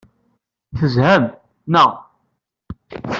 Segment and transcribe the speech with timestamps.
[0.77, 1.23] Tezham,
[1.71, 1.89] naɣ?